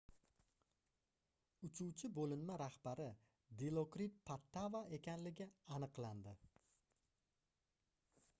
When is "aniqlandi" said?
5.77-6.35